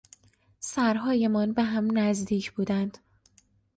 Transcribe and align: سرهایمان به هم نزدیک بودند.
سرهایمان 0.59 1.53
به 1.53 1.63
هم 1.63 1.99
نزدیک 1.99 2.51
بودند. 2.53 2.97